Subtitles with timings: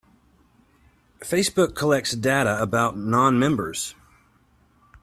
[1.19, 3.93] Facebook collects data about non-members.